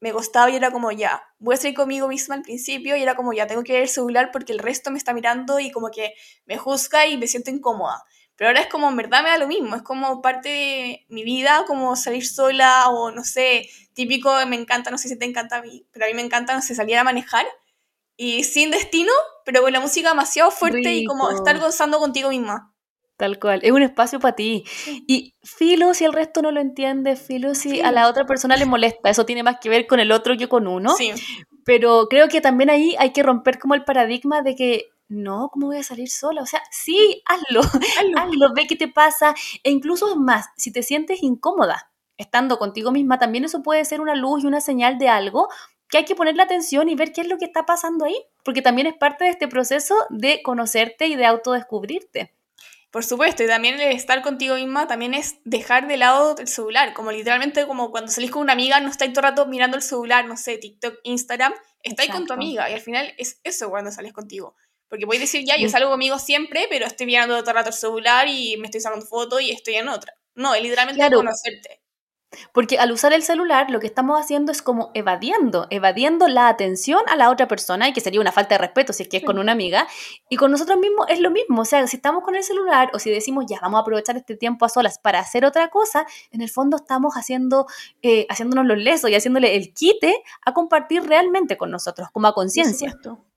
me 0.00 0.12
costaba 0.12 0.50
y 0.50 0.56
era 0.56 0.70
como 0.70 0.92
ya, 0.92 1.22
voy 1.38 1.54
a 1.54 1.58
salir 1.58 1.76
conmigo 1.76 2.08
misma 2.08 2.36
al 2.36 2.42
principio 2.42 2.96
y 2.96 3.02
era 3.02 3.14
como 3.16 3.32
ya, 3.32 3.46
tengo 3.46 3.62
que 3.64 3.72
ver 3.72 3.82
el 3.82 3.88
celular 3.88 4.30
porque 4.32 4.52
el 4.52 4.58
resto 4.58 4.90
me 4.90 4.98
está 4.98 5.12
mirando 5.12 5.60
y 5.60 5.70
como 5.70 5.90
que 5.90 6.14
me 6.46 6.56
juzga 6.56 7.06
y 7.06 7.16
me 7.18 7.26
siento 7.26 7.50
incómoda. 7.50 8.02
Pero 8.40 8.48
ahora 8.48 8.62
es 8.62 8.68
como, 8.68 8.88
en 8.88 8.96
verdad 8.96 9.22
me 9.22 9.28
da 9.28 9.36
lo 9.36 9.46
mismo, 9.46 9.76
es 9.76 9.82
como 9.82 10.22
parte 10.22 10.48
de 10.48 11.06
mi 11.10 11.24
vida, 11.24 11.64
como 11.66 11.94
salir 11.94 12.26
sola 12.26 12.88
o 12.88 13.10
no 13.10 13.22
sé, 13.22 13.68
típico, 13.92 14.34
me 14.46 14.56
encanta, 14.56 14.90
no 14.90 14.96
sé 14.96 15.10
si 15.10 15.18
te 15.18 15.26
encanta 15.26 15.56
a 15.58 15.62
mí, 15.62 15.84
pero 15.92 16.06
a 16.06 16.08
mí 16.08 16.14
me 16.14 16.22
encanta, 16.22 16.54
no 16.54 16.62
sé, 16.62 16.74
salir 16.74 16.96
a 16.96 17.04
manejar 17.04 17.44
y 18.16 18.44
sin 18.44 18.70
destino, 18.70 19.12
pero 19.44 19.60
con 19.60 19.70
la 19.74 19.80
música 19.80 20.08
demasiado 20.08 20.50
fuerte 20.50 20.90
y 20.90 21.04
como 21.04 21.30
estar 21.30 21.58
gozando 21.58 21.98
contigo 21.98 22.30
misma. 22.30 22.72
Tal 23.18 23.38
cual, 23.38 23.60
es 23.62 23.72
un 23.72 23.82
espacio 23.82 24.20
para 24.20 24.36
ti. 24.36 24.64
Y 25.06 25.34
filo 25.42 25.92
si 25.92 26.06
el 26.06 26.14
resto 26.14 26.40
no 26.40 26.50
lo 26.50 26.62
entiende, 26.62 27.16
filo 27.16 27.54
si 27.54 27.82
a 27.82 27.92
la 27.92 28.08
otra 28.08 28.24
persona 28.24 28.56
le 28.56 28.64
molesta, 28.64 29.10
eso 29.10 29.26
tiene 29.26 29.42
más 29.42 29.58
que 29.60 29.68
ver 29.68 29.86
con 29.86 30.00
el 30.00 30.12
otro 30.12 30.38
que 30.38 30.48
con 30.48 30.66
uno. 30.66 30.96
Sí. 30.96 31.12
Pero 31.66 32.06
creo 32.08 32.28
que 32.28 32.40
también 32.40 32.70
ahí 32.70 32.96
hay 32.98 33.12
que 33.12 33.22
romper 33.22 33.58
como 33.58 33.74
el 33.74 33.84
paradigma 33.84 34.40
de 34.40 34.56
que 34.56 34.86
no, 35.10 35.50
¿cómo 35.52 35.66
voy 35.66 35.78
a 35.78 35.82
salir 35.82 36.08
sola? 36.08 36.40
O 36.40 36.46
sea, 36.46 36.62
sí, 36.70 37.22
hazlo, 37.26 37.60
hazlo, 37.98 38.18
hazlo 38.18 38.54
ve 38.54 38.66
qué 38.66 38.76
te 38.76 38.88
pasa. 38.88 39.34
E 39.64 39.70
incluso 39.70 40.16
más, 40.16 40.46
si 40.56 40.72
te 40.72 40.82
sientes 40.82 41.22
incómoda 41.22 41.90
estando 42.16 42.58
contigo 42.58 42.92
misma, 42.92 43.18
también 43.18 43.44
eso 43.44 43.62
puede 43.62 43.84
ser 43.84 44.00
una 44.00 44.14
luz 44.14 44.44
y 44.44 44.46
una 44.46 44.60
señal 44.60 44.98
de 44.98 45.08
algo 45.08 45.48
que 45.88 45.98
hay 45.98 46.04
que 46.04 46.14
ponerle 46.14 46.42
atención 46.42 46.88
y 46.88 46.94
ver 46.94 47.12
qué 47.12 47.22
es 47.22 47.26
lo 47.26 47.38
que 47.38 47.44
está 47.44 47.66
pasando 47.66 48.04
ahí, 48.04 48.16
porque 48.44 48.62
también 48.62 48.86
es 48.86 48.94
parte 48.94 49.24
de 49.24 49.30
este 49.30 49.48
proceso 49.48 49.96
de 50.10 50.42
conocerte 50.42 51.08
y 51.08 51.16
de 51.16 51.26
autodescubrirte. 51.26 52.32
Por 52.92 53.04
supuesto, 53.04 53.42
y 53.42 53.48
también 53.48 53.80
el 53.80 53.92
estar 53.92 54.22
contigo 54.22 54.54
misma 54.54 54.86
también 54.86 55.14
es 55.14 55.38
dejar 55.44 55.88
de 55.88 55.96
lado 55.96 56.36
el 56.38 56.46
celular, 56.46 56.92
como 56.92 57.10
literalmente 57.10 57.66
como 57.66 57.90
cuando 57.90 58.12
salís 58.12 58.30
con 58.30 58.42
una 58.42 58.52
amiga, 58.52 58.78
no 58.80 58.90
estáis 58.90 59.12
todo 59.12 59.26
el 59.26 59.30
rato 59.30 59.46
mirando 59.46 59.76
el 59.76 59.82
celular, 59.82 60.26
no 60.26 60.36
sé, 60.36 60.58
TikTok, 60.58 60.94
Instagram, 61.02 61.52
estáis 61.82 62.10
con 62.10 62.26
tu 62.26 62.32
amiga 62.32 62.70
y 62.70 62.74
al 62.74 62.80
final 62.80 63.12
es 63.16 63.40
eso 63.42 63.70
cuando 63.70 63.90
sales 63.90 64.12
contigo. 64.12 64.54
Porque 64.90 65.06
voy 65.06 65.16
a 65.16 65.20
decir, 65.20 65.44
ya, 65.46 65.56
yo 65.56 65.68
salgo 65.68 65.88
conmigo 65.88 66.18
siempre, 66.18 66.66
pero 66.68 66.84
estoy 66.84 67.06
mirando 67.06 67.38
todo 67.38 67.50
el 67.50 67.56
rato 67.56 67.70
el 67.70 67.74
celular 67.74 68.28
y 68.28 68.56
me 68.58 68.66
estoy 68.66 68.80
sacando 68.80 69.06
fotos 69.06 69.40
y 69.40 69.52
estoy 69.52 69.76
en 69.76 69.88
otra. 69.88 70.14
No, 70.34 70.54
es 70.54 70.62
literalmente 70.62 71.08
conocerte. 71.14 71.80
Porque 72.52 72.78
al 72.78 72.92
usar 72.92 73.12
el 73.12 73.22
celular 73.22 73.70
lo 73.70 73.80
que 73.80 73.88
estamos 73.88 74.20
haciendo 74.20 74.52
es 74.52 74.62
como 74.62 74.92
evadiendo, 74.94 75.66
evadiendo 75.70 76.28
la 76.28 76.48
atención 76.48 77.00
a 77.08 77.16
la 77.16 77.30
otra 77.30 77.48
persona, 77.48 77.88
y 77.88 77.92
que 77.92 78.00
sería 78.00 78.20
una 78.20 78.30
falta 78.30 78.54
de 78.54 78.58
respeto 78.58 78.92
si 78.92 79.02
es 79.02 79.08
que 79.08 79.16
es 79.18 79.24
con 79.24 79.38
una 79.38 79.52
amiga, 79.52 79.88
y 80.28 80.36
con 80.36 80.50
nosotros 80.50 80.78
mismos 80.78 81.06
es 81.08 81.20
lo 81.20 81.30
mismo, 81.30 81.62
o 81.62 81.64
sea, 81.64 81.86
si 81.88 81.96
estamos 81.96 82.22
con 82.22 82.36
el 82.36 82.44
celular 82.44 82.90
o 82.92 83.00
si 83.00 83.10
decimos 83.10 83.46
ya 83.48 83.58
vamos 83.60 83.78
a 83.78 83.82
aprovechar 83.82 84.16
este 84.16 84.36
tiempo 84.36 84.64
a 84.64 84.68
solas 84.68 84.98
para 85.00 85.18
hacer 85.18 85.44
otra 85.44 85.68
cosa, 85.68 86.06
en 86.30 86.40
el 86.40 86.50
fondo 86.50 86.76
estamos 86.76 87.14
haciendo, 87.14 87.66
eh, 88.02 88.26
haciéndonos 88.28 88.66
los 88.66 88.78
lesos 88.78 89.10
y 89.10 89.14
haciéndole 89.16 89.56
el 89.56 89.74
quite 89.74 90.22
a 90.44 90.52
compartir 90.54 91.02
realmente 91.02 91.56
con 91.56 91.70
nosotros, 91.70 92.08
como 92.12 92.28
a 92.28 92.34
conciencia. 92.34 92.96
Por, 93.02 93.29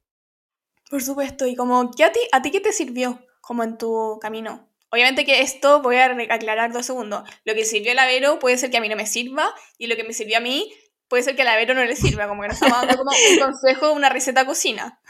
Por 0.93 1.01
supuesto, 1.01 1.47
y 1.47 1.55
como, 1.55 1.89
¿qué 1.89 2.03
a 2.03 2.11
ti, 2.11 2.19
a 2.31 2.43
ti 2.43 2.51
qué 2.51 2.59
te 2.59 2.71
sirvió 2.71 3.19
como 3.41 3.63
en 3.63 3.79
tu 3.79 4.19
camino? 4.21 4.69
Obviamente 4.91 5.25
que 5.25 5.41
esto, 5.41 5.81
voy 5.81 5.95
a 5.95 6.05
aclarar 6.29 6.71
dos 6.71 6.85
segundos, 6.85 7.27
lo 7.45 7.55
que 7.55 7.65
sirvió 7.65 7.99
a 7.99 8.05
Vero 8.05 8.37
puede 8.37 8.59
ser 8.59 8.69
que 8.69 8.77
a 8.77 8.79
mí 8.79 8.87
no 8.89 8.95
me 8.95 9.07
sirva 9.07 9.55
y 9.79 9.87
lo 9.87 9.95
que 9.95 10.03
me 10.03 10.13
sirvió 10.13 10.37
a 10.37 10.39
mí 10.39 10.71
puede 11.07 11.23
ser 11.23 11.35
que 11.35 11.41
a 11.41 11.55
Vero 11.55 11.73
no 11.73 11.83
le 11.83 11.95
sirva, 11.95 12.27
como 12.27 12.43
que 12.43 12.49
nos 12.49 12.61
estamos 12.61 12.79
dando 12.81 12.97
como 12.97 13.09
un 13.31 13.39
consejo, 13.39 13.91
una 13.91 14.09
receta 14.09 14.45
cocina. 14.45 15.01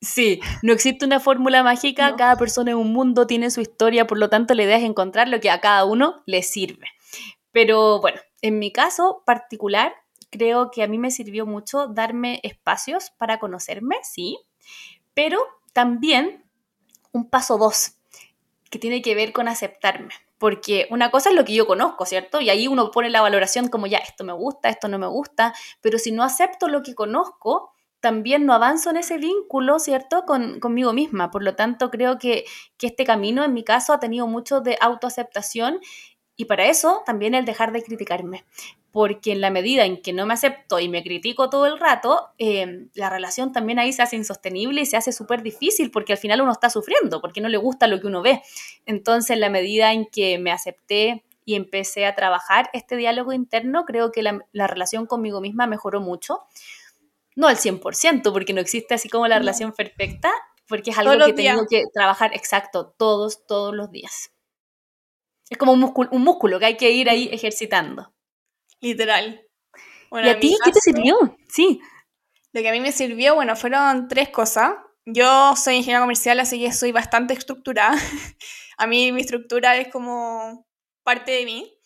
Sí, 0.00 0.40
no 0.62 0.72
existe 0.72 1.04
una 1.04 1.20
fórmula 1.20 1.62
mágica, 1.62 2.16
cada 2.16 2.36
persona 2.36 2.70
en 2.70 2.78
un 2.78 2.94
mundo 2.94 3.26
tiene 3.26 3.50
su 3.50 3.60
historia, 3.60 4.06
por 4.06 4.16
lo 4.16 4.30
tanto 4.30 4.54
la 4.54 4.62
idea 4.62 4.78
es 4.78 4.84
encontrar 4.84 5.28
lo 5.28 5.40
que 5.40 5.50
a 5.50 5.60
cada 5.60 5.84
uno 5.84 6.22
le 6.24 6.42
sirve. 6.42 6.86
Pero 7.50 8.00
bueno, 8.00 8.18
en 8.40 8.58
mi 8.58 8.72
caso 8.72 9.22
particular, 9.26 9.92
creo 10.30 10.70
que 10.70 10.82
a 10.82 10.86
mí 10.86 10.96
me 10.96 11.10
sirvió 11.10 11.44
mucho 11.44 11.86
darme 11.86 12.40
espacios 12.44 13.10
para 13.18 13.38
conocerme, 13.38 13.96
sí, 14.04 14.38
pero 15.14 15.38
también 15.72 16.44
un 17.12 17.28
paso 17.28 17.58
dos, 17.58 17.96
que 18.70 18.78
tiene 18.78 19.02
que 19.02 19.14
ver 19.14 19.32
con 19.32 19.48
aceptarme. 19.48 20.14
Porque 20.38 20.88
una 20.90 21.10
cosa 21.10 21.30
es 21.30 21.36
lo 21.36 21.44
que 21.44 21.54
yo 21.54 21.66
conozco, 21.66 22.04
¿cierto? 22.04 22.40
Y 22.40 22.50
ahí 22.50 22.66
uno 22.66 22.90
pone 22.90 23.10
la 23.10 23.20
valoración 23.20 23.68
como 23.68 23.86
ya, 23.86 23.98
esto 23.98 24.24
me 24.24 24.32
gusta, 24.32 24.70
esto 24.70 24.88
no 24.88 24.98
me 24.98 25.06
gusta, 25.06 25.54
pero 25.80 25.98
si 25.98 26.10
no 26.10 26.24
acepto 26.24 26.68
lo 26.68 26.82
que 26.82 26.94
conozco, 26.96 27.72
también 28.00 28.46
no 28.46 28.52
avanzo 28.52 28.90
en 28.90 28.96
ese 28.96 29.18
vínculo, 29.18 29.78
¿cierto? 29.78 30.24
Con, 30.26 30.58
conmigo 30.58 30.92
misma. 30.92 31.30
Por 31.30 31.44
lo 31.44 31.54
tanto, 31.54 31.88
creo 31.90 32.18
que, 32.18 32.44
que 32.76 32.88
este 32.88 33.04
camino, 33.04 33.44
en 33.44 33.54
mi 33.54 33.62
caso, 33.62 33.92
ha 33.92 34.00
tenido 34.00 34.26
mucho 34.26 34.60
de 34.60 34.76
autoaceptación 34.80 35.78
y 36.36 36.46
para 36.46 36.66
eso 36.66 37.02
también 37.06 37.34
el 37.34 37.44
dejar 37.44 37.72
de 37.72 37.82
criticarme 37.82 38.44
porque 38.92 39.32
en 39.32 39.40
la 39.40 39.50
medida 39.50 39.86
en 39.86 40.00
que 40.00 40.12
no 40.12 40.26
me 40.26 40.34
acepto 40.34 40.78
y 40.78 40.88
me 40.88 41.02
critico 41.02 41.48
todo 41.48 41.66
el 41.66 41.78
rato, 41.78 42.28
em, 42.36 42.90
la 42.94 43.08
relación 43.08 43.50
también 43.50 43.78
ahí 43.78 43.92
se 43.92 44.02
hace 44.02 44.16
insostenible 44.16 44.82
y 44.82 44.86
se 44.86 44.98
hace 44.98 45.12
súper 45.12 45.42
difícil 45.42 45.90
porque 45.90 46.12
al 46.12 46.18
final 46.18 46.42
uno 46.42 46.52
está 46.52 46.68
sufriendo, 46.68 47.22
porque 47.22 47.40
no 47.40 47.48
le 47.48 47.56
gusta 47.56 47.86
lo 47.86 48.00
que 48.00 48.06
uno 48.06 48.20
ve. 48.20 48.42
Entonces, 48.84 49.30
en 49.30 49.40
la 49.40 49.48
medida 49.48 49.92
en 49.94 50.04
que 50.04 50.38
me 50.38 50.52
acepté 50.52 51.24
y 51.46 51.54
empecé 51.54 52.04
a 52.04 52.14
trabajar 52.14 52.68
este 52.74 52.96
diálogo 52.96 53.32
interno, 53.32 53.86
creo 53.86 54.12
que 54.12 54.22
la, 54.22 54.44
la 54.52 54.66
relación 54.66 55.06
conmigo 55.06 55.40
misma 55.40 55.66
mejoró 55.66 56.00
mucho. 56.00 56.40
No 57.34 57.48
al 57.48 57.56
100%, 57.56 58.30
porque 58.30 58.52
no 58.52 58.60
existe 58.60 58.92
así 58.92 59.08
como 59.08 59.26
la 59.26 59.38
relación 59.38 59.72
perfecta, 59.72 60.30
porque 60.68 60.90
es 60.90 60.98
algo 60.98 61.24
que 61.24 61.32
tengo 61.32 61.66
que 61.66 61.84
trabajar 61.94 62.34
exacto 62.34 62.94
todos, 62.98 63.46
todos 63.46 63.74
los 63.74 63.90
días. 63.90 64.32
Es 65.52 65.58
como 65.58 65.72
un 65.72 65.80
músculo, 65.80 66.08
un 66.12 66.22
músculo 66.22 66.58
que 66.58 66.64
hay 66.64 66.76
que 66.78 66.90
ir 66.92 67.10
ahí 67.10 67.28
ejercitando. 67.30 68.10
Literal. 68.80 69.46
¿Y 70.12 70.28
a 70.30 70.40
ti 70.40 70.56
qué 70.64 70.72
te 70.72 70.80
sirvió? 70.80 71.36
Sí. 71.46 71.78
Lo 72.54 72.62
que 72.62 72.70
a 72.70 72.72
mí 72.72 72.80
me 72.80 72.90
sirvió, 72.90 73.34
bueno, 73.34 73.54
fueron 73.54 74.08
tres 74.08 74.30
cosas. 74.30 74.76
Yo 75.04 75.54
soy 75.54 75.74
ingeniera 75.74 76.00
comercial, 76.00 76.40
así 76.40 76.58
que 76.58 76.72
soy 76.72 76.90
bastante 76.90 77.34
estructurada. 77.34 77.98
a 78.78 78.86
mí 78.86 79.12
mi 79.12 79.20
estructura 79.20 79.76
es 79.76 79.88
como 79.88 80.66
parte 81.02 81.32
de 81.32 81.44
mí. 81.44 81.78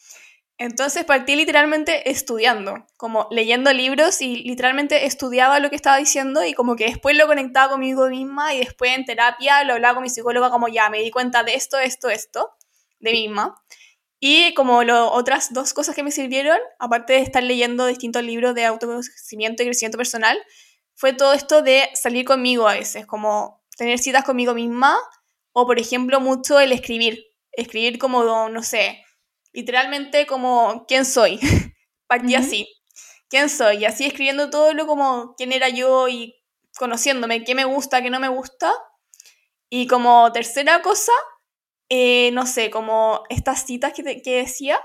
Entonces 0.57 1.05
partí 1.05 1.35
literalmente 1.35 2.09
estudiando, 2.09 2.87
como 2.97 3.27
leyendo 3.33 3.73
libros 3.73 4.23
y 4.23 4.45
literalmente 4.45 5.07
estudiaba 5.07 5.59
lo 5.59 5.71
que 5.71 5.77
estaba 5.77 5.97
diciendo 5.97 6.45
y 6.45 6.55
como 6.55 6.77
que 6.77 6.85
después 6.85 7.17
lo 7.17 7.27
conectaba 7.27 7.73
conmigo 7.73 8.09
misma 8.09 8.55
y 8.55 8.61
después 8.61 8.93
en 8.93 9.05
terapia 9.05 9.65
lo 9.65 9.73
hablaba 9.73 9.95
con 9.95 10.05
mi 10.05 10.09
psicóloga 10.09 10.51
como 10.51 10.69
ya 10.69 10.89
me 10.89 11.03
di 11.03 11.11
cuenta 11.11 11.43
de 11.43 11.57
esto, 11.57 11.79
esto, 11.79 12.09
esto, 12.09 12.56
de 13.01 13.13
mí 13.13 13.29
misma. 13.29 13.63
Y 14.19 14.55
como 14.55 14.83
lo, 14.83 15.13
otras 15.13 15.53
dos 15.53 15.75
cosas 15.75 15.95
que 15.95 16.03
me 16.03 16.11
sirvieron, 16.11 16.59
aparte 16.79 17.15
de 17.15 17.21
estar 17.21 17.43
leyendo 17.43 17.87
distintos 17.87 18.23
libros 18.23 18.55
de 18.55 18.65
autoconocimiento 18.65 19.63
y 19.63 19.67
crecimiento 19.67 19.99
personal, 19.99 20.39
fue 20.95 21.13
todo 21.13 21.35
esto 21.35 21.63
de 21.63 21.89
salir 21.95 22.25
conmigo 22.25 22.67
a 22.67 22.75
veces, 22.75 23.07
como 23.07 23.63
tener 23.77 23.99
citas 23.99 24.25
conmigo 24.25 24.55
misma, 24.55 24.97
o 25.53 25.67
por 25.67 25.79
ejemplo 25.79 26.21
mucho 26.21 26.59
el 26.59 26.73
escribir, 26.73 27.27
escribir 27.53 27.99
como, 27.99 28.49
no 28.49 28.63
sé, 28.63 29.05
literalmente 29.53 30.27
como 30.27 30.87
quién 30.89 31.05
soy, 31.05 31.39
partí 32.07 32.35
así, 32.35 32.69
quién 33.29 33.51
soy, 33.51 33.79
y 33.79 33.85
así 33.85 34.07
escribiendo 34.07 34.49
todo 34.49 34.73
lo 34.73 34.87
como 34.87 35.35
quién 35.37 35.53
era 35.53 35.69
yo 35.69 36.09
y 36.09 36.35
conociéndome, 36.79 37.45
qué 37.45 37.55
me 37.55 37.65
gusta, 37.65 38.03
qué 38.03 38.11
no 38.11 38.21
me 38.21 38.29
gusta. 38.29 38.73
Y 39.69 39.87
como 39.87 40.31
tercera 40.33 40.81
cosa, 40.83 41.13
eh, 41.89 42.31
no 42.33 42.47
sé, 42.47 42.71
como 42.71 43.23
estas 43.29 43.65
citas 43.65 43.93
que, 43.93 44.23
que 44.23 44.37
decía. 44.37 44.81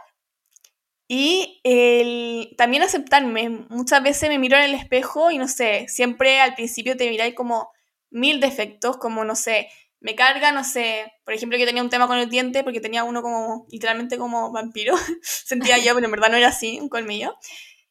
Y 1.08 1.60
el, 1.64 2.56
también 2.58 2.84
aceptarme. 2.84 3.50
Muchas 3.70 4.02
veces 4.02 4.30
me 4.30 4.40
miro 4.40 4.58
en 4.58 4.64
el 4.64 4.76
espejo 4.76 5.30
y 5.32 5.38
no 5.38 5.48
sé, 5.48 5.86
siempre 5.90 6.40
al 6.40 6.56
principio 6.56 6.96
te 6.96 7.10
miráis 7.10 7.36
como 7.36 7.70
mil 8.10 8.40
defectos, 8.40 8.98
como 8.98 9.26
no 9.26 9.36
sé, 9.36 9.68
me 10.00 10.16
carga, 10.16 10.52
no 10.52 10.64
sé, 10.64 11.12
por 11.26 11.34
ejemplo 11.34 11.58
que 11.58 11.66
tenía 11.66 11.84
un 11.84 11.90
tema 11.90 12.08
con 12.08 12.18
el 12.18 12.30
diente 12.30 12.64
porque 12.64 12.80
tenía 12.80 13.04
uno 13.04 13.22
como 13.22 13.66
literalmente 13.70 14.18
como 14.18 14.52
vampiro, 14.52 14.96
sentía 15.22 15.78
yo, 15.80 15.94
pero 15.96 16.06
en 16.06 16.12
verdad 16.12 16.30
no 16.30 16.38
era 16.38 16.48
así, 16.50 16.80
un 16.80 16.90
colmillo. 16.90 17.36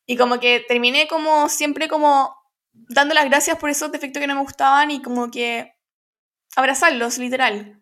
Y 0.07 0.17
como 0.17 0.41
que 0.41 0.65
terminé 0.67 1.07
como 1.09 1.49
siempre 1.49 1.89
como 1.89 2.35
dando 2.73 3.15
las 3.15 3.27
gracias 3.27 3.59
por 3.59 3.71
esos 3.71 3.93
defectos 3.93 4.21
que 4.21 4.27
no 4.27 4.35
me 4.35 4.41
gustaban 4.43 4.91
y 4.91 5.03
como 5.03 5.31
que 5.31 5.75
abrazarlos, 6.57 7.19
literal 7.19 7.81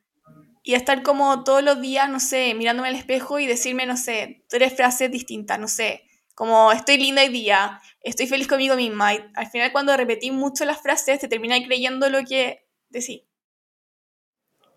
y 0.68 0.74
estar 0.74 1.02
como 1.02 1.44
todos 1.44 1.62
los 1.64 1.80
días, 1.80 2.10
no 2.10 2.20
sé, 2.20 2.52
mirándome 2.54 2.88
al 2.88 2.94
espejo 2.94 3.38
y 3.38 3.46
decirme, 3.46 3.86
no 3.86 3.96
sé, 3.96 4.44
tres 4.50 4.76
frases 4.76 5.10
distintas, 5.10 5.58
no 5.58 5.66
sé, 5.66 6.02
como 6.34 6.72
estoy 6.72 6.98
linda 6.98 7.22
hoy 7.22 7.30
día, 7.30 7.80
estoy 8.02 8.26
feliz 8.26 8.48
conmigo 8.48 8.76
misma. 8.76 9.14
Y 9.14 9.24
al 9.34 9.46
final 9.46 9.72
cuando 9.72 9.96
repetí 9.96 10.30
mucho 10.30 10.66
las 10.66 10.82
frases, 10.82 11.20
te 11.20 11.26
terminas 11.26 11.60
creyendo 11.64 12.10
lo 12.10 12.22
que 12.22 12.66
decís. 12.90 13.22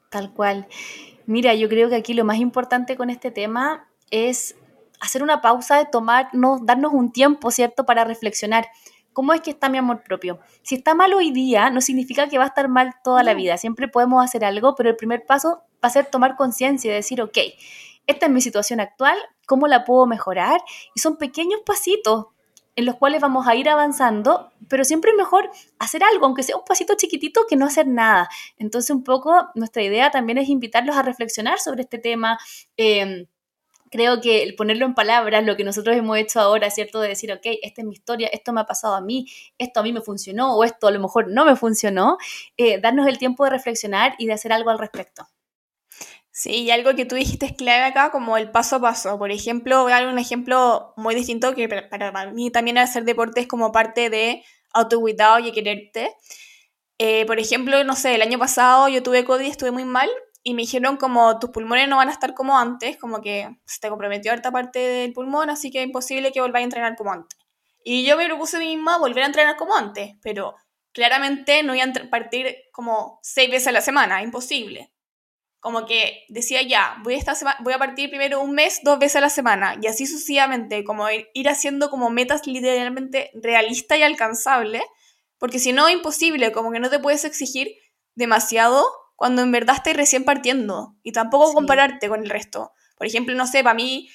Tal 0.09 0.33
cual. 0.33 0.65
Mira, 1.25 1.55
yo 1.55 1.67
creo 1.67 1.89
que 1.89 1.97
aquí 1.97 2.13
lo 2.13 2.23
más 2.23 2.37
importante 2.37 2.95
con 2.95 3.09
este 3.09 3.29
tema 3.29 3.91
es 4.11 4.55
hacer 5.01 5.21
una 5.21 5.41
pausa 5.41 5.77
de 5.77 5.87
tomarnos, 5.87 6.65
darnos 6.65 6.93
un 6.93 7.11
tiempo, 7.11 7.51
¿cierto?, 7.51 7.85
para 7.85 8.05
reflexionar. 8.05 8.65
¿Cómo 9.11 9.33
es 9.33 9.41
que 9.41 9.49
está 9.49 9.67
mi 9.67 9.77
amor 9.77 10.03
propio? 10.03 10.39
Si 10.61 10.75
está 10.75 10.95
mal 10.95 11.13
hoy 11.13 11.31
día, 11.31 11.69
no 11.69 11.81
significa 11.81 12.29
que 12.29 12.37
va 12.37 12.45
a 12.45 12.47
estar 12.47 12.69
mal 12.69 12.93
toda 13.03 13.23
la 13.23 13.33
vida. 13.33 13.57
Siempre 13.57 13.89
podemos 13.89 14.23
hacer 14.23 14.45
algo, 14.45 14.73
pero 14.75 14.89
el 14.89 14.95
primer 14.95 15.25
paso 15.25 15.65
ser 15.89 16.05
tomar 16.05 16.35
conciencia 16.35 16.91
y 16.91 16.93
decir, 16.93 17.21
ok, 17.21 17.37
esta 18.07 18.25
es 18.25 18.31
mi 18.31 18.41
situación 18.41 18.79
actual, 18.79 19.17
¿cómo 19.45 19.67
la 19.67 19.83
puedo 19.83 20.05
mejorar? 20.05 20.61
Y 20.95 20.99
son 20.99 21.17
pequeños 21.17 21.61
pasitos 21.65 22.27
en 22.75 22.85
los 22.85 22.95
cuales 22.95 23.21
vamos 23.21 23.47
a 23.47 23.55
ir 23.55 23.69
avanzando, 23.69 24.51
pero 24.69 24.85
siempre 24.85 25.11
es 25.11 25.17
mejor 25.17 25.49
hacer 25.77 26.03
algo, 26.03 26.25
aunque 26.25 26.43
sea 26.43 26.55
un 26.55 26.63
pasito 26.63 26.95
chiquitito, 26.95 27.45
que 27.47 27.57
no 27.57 27.65
hacer 27.65 27.87
nada. 27.87 28.29
Entonces, 28.57 28.91
un 28.91 29.03
poco 29.03 29.49
nuestra 29.55 29.83
idea 29.83 30.09
también 30.09 30.37
es 30.37 30.49
invitarlos 30.49 30.95
a 30.95 31.01
reflexionar 31.01 31.59
sobre 31.59 31.81
este 31.83 31.97
tema. 31.97 32.39
Eh, 32.77 33.27
creo 33.91 34.21
que 34.21 34.41
el 34.43 34.55
ponerlo 34.55 34.85
en 34.85 34.95
palabras, 34.95 35.43
lo 35.43 35.55
que 35.57 35.63
nosotros 35.63 35.95
hemos 35.95 36.17
hecho 36.17 36.39
ahora, 36.39 36.71
¿cierto? 36.71 37.01
De 37.01 37.09
decir, 37.09 37.31
ok, 37.31 37.45
esta 37.61 37.81
es 37.81 37.87
mi 37.87 37.93
historia, 37.93 38.29
esto 38.31 38.53
me 38.53 38.61
ha 38.61 38.65
pasado 38.65 38.95
a 38.95 39.01
mí, 39.01 39.27
esto 39.57 39.81
a 39.81 39.83
mí 39.83 39.91
me 39.93 40.01
funcionó 40.01 40.55
o 40.55 40.63
esto 40.63 40.87
a 40.87 40.91
lo 40.91 40.99
mejor 40.99 41.27
no 41.29 41.45
me 41.45 41.55
funcionó, 41.55 42.17
eh, 42.57 42.79
darnos 42.79 43.07
el 43.07 43.17
tiempo 43.17 43.43
de 43.43 43.51
reflexionar 43.51 44.15
y 44.17 44.27
de 44.27 44.33
hacer 44.33 44.53
algo 44.53 44.69
al 44.69 44.79
respecto. 44.79 45.27
Sí, 46.41 46.63
y 46.63 46.71
algo 46.71 46.95
que 46.95 47.05
tú 47.05 47.13
dijiste 47.13 47.45
es 47.45 47.53
clave 47.53 47.83
acá, 47.83 48.09
como 48.09 48.35
el 48.35 48.49
paso 48.49 48.77
a 48.77 48.81
paso. 48.81 49.19
Por 49.19 49.29
ejemplo, 49.29 49.83
voy 49.83 49.91
a 49.91 50.01
dar 50.01 50.07
un 50.07 50.17
ejemplo 50.17 50.91
muy 50.97 51.13
distinto 51.13 51.53
que 51.53 51.69
para 51.69 52.31
mí 52.31 52.49
también 52.49 52.79
hacer 52.79 53.03
deporte 53.03 53.41
es 53.41 53.47
como 53.47 53.71
parte 53.71 54.09
de 54.09 54.43
autocuidado 54.73 55.37
y 55.37 55.51
quererte. 55.51 56.15
Eh, 56.97 57.27
por 57.27 57.37
ejemplo, 57.39 57.83
no 57.83 57.95
sé, 57.95 58.15
el 58.15 58.23
año 58.23 58.39
pasado 58.39 58.87
yo 58.87 59.03
tuve 59.03 59.23
COVID 59.23 59.45
y 59.45 59.49
estuve 59.49 59.69
muy 59.69 59.85
mal 59.85 60.09
y 60.41 60.55
me 60.55 60.63
dijeron 60.63 60.97
como 60.97 61.37
tus 61.37 61.51
pulmones 61.51 61.87
no 61.87 61.97
van 61.97 62.09
a 62.09 62.11
estar 62.11 62.33
como 62.33 62.57
antes, 62.57 62.97
como 62.97 63.21
que 63.21 63.47
se 63.67 63.79
te 63.79 63.89
comprometió 63.89 64.31
harta 64.31 64.49
parte 64.51 64.79
del 64.79 65.13
pulmón, 65.13 65.51
así 65.51 65.69
que 65.69 65.81
es 65.81 65.85
imposible 65.85 66.31
que 66.31 66.41
volváis 66.41 66.63
a 66.63 66.65
entrenar 66.65 66.95
como 66.95 67.11
antes. 67.11 67.37
Y 67.83 68.03
yo 68.03 68.17
me 68.17 68.25
propuse 68.25 68.57
a 68.57 68.61
mí 68.61 68.75
misma 68.75 68.97
volver 68.97 69.21
a 69.21 69.27
entrenar 69.27 69.57
como 69.57 69.75
antes, 69.75 70.15
pero 70.23 70.55
claramente 70.91 71.61
no 71.61 71.75
iba 71.75 71.85
a 71.85 72.09
partir 72.09 72.55
como 72.71 73.19
seis 73.21 73.51
veces 73.51 73.67
a 73.67 73.73
la 73.73 73.81
semana, 73.81 74.23
imposible. 74.23 74.91
Como 75.61 75.85
que 75.85 76.25
decía 76.27 76.61
ya, 76.63 76.97
voy 77.03 77.13
a, 77.13 77.17
esta 77.17 77.33
voy 77.61 77.71
a 77.71 77.77
partir 77.77 78.09
primero 78.09 78.41
un 78.41 78.51
mes, 78.51 78.81
dos 78.83 78.99
veces 78.99 79.15
a 79.17 79.21
la 79.21 79.29
semana, 79.29 79.77
y 79.81 79.87
así 79.87 80.05
sucesivamente, 80.07 80.83
como 80.83 81.05
ir 81.09 81.47
haciendo 81.49 81.89
como 81.89 82.09
metas 82.09 82.45
literalmente 82.45 83.31
realistas 83.35 83.97
y 83.99 84.03
alcanzables, 84.03 84.81
porque 85.37 85.59
si 85.59 85.71
no, 85.71 85.87
imposible, 85.89 86.51
como 86.51 86.71
que 86.71 86.79
no 86.79 86.89
te 86.89 86.99
puedes 86.99 87.23
exigir 87.25 87.69
demasiado 88.15 88.85
cuando 89.15 89.43
en 89.43 89.51
verdad 89.51 89.75
estás 89.75 89.95
recién 89.95 90.23
partiendo 90.25 90.95
y 91.03 91.11
tampoco 91.11 91.53
compararte 91.53 92.09
con 92.09 92.23
el 92.23 92.29
resto. 92.29 92.73
Por 92.97 93.07
ejemplo, 93.07 93.35
no 93.35 93.47
sé, 93.47 93.63
para 93.63 93.75
mí 93.75 94.09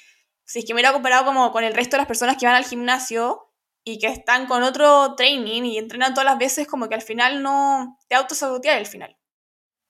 Si 0.44 0.60
es 0.60 0.64
que 0.64 0.74
me 0.74 0.78
hubiera 0.78 0.92
comparado 0.92 1.24
como 1.24 1.50
con 1.52 1.64
el 1.64 1.74
resto 1.74 1.96
de 1.96 1.98
las 1.98 2.06
personas 2.06 2.36
que 2.36 2.46
van 2.46 2.54
al 2.54 2.64
gimnasio 2.64 3.52
y 3.84 3.98
que 3.98 4.08
están 4.08 4.46
con 4.46 4.62
otro 4.64 5.14
training 5.16 5.62
y 5.64 5.78
entrenan 5.78 6.14
todas 6.14 6.24
las 6.26 6.38
veces, 6.38 6.66
como 6.68 6.88
que 6.88 6.94
al 6.96 7.02
final 7.02 7.42
no 7.42 7.98
te 8.08 8.16
autosaboteas 8.16 8.76
al 8.76 8.86
final. 8.86 9.16